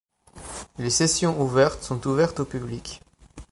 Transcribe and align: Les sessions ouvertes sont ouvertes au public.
Les 0.79 0.89
sessions 0.89 1.39
ouvertes 1.39 1.83
sont 1.83 2.07
ouvertes 2.07 2.39
au 2.39 2.45
public. 2.45 3.01